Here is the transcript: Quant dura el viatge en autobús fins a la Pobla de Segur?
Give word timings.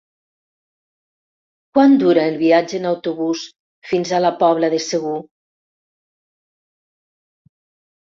Quant 1.75 1.93
dura 2.05 2.23
el 2.31 2.39
viatge 2.41 2.81
en 2.83 2.89
autobús 2.93 3.45
fins 3.93 4.17
a 4.21 4.25
la 4.27 4.35
Pobla 4.43 4.73
de 4.75 4.83
Segur? 4.89 5.15